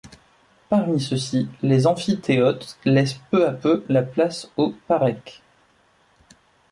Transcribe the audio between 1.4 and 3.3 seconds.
les emphytéotes laissent